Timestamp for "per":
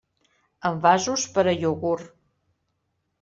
1.35-1.43